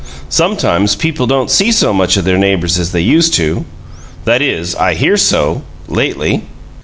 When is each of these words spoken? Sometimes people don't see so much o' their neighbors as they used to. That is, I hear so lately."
Sometimes 0.29 0.95
people 0.95 1.27
don't 1.27 1.51
see 1.51 1.71
so 1.71 1.93
much 1.93 2.17
o' 2.17 2.21
their 2.21 2.39
neighbors 2.39 2.79
as 2.79 2.91
they 2.91 3.01
used 3.01 3.35
to. 3.35 3.65
That 4.25 4.41
is, 4.41 4.73
I 4.73 4.95
hear 4.95 5.15
so 5.15 5.61
lately." 5.87 6.41